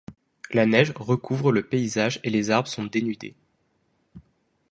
La 0.49 0.65
neige 0.65 0.93
recouvre 0.95 1.51
le 1.51 1.61
paysage 1.61 2.19
et 2.23 2.31
les 2.31 2.49
arbres 2.49 2.67
sont 2.67 2.85
dénudés. 2.85 3.35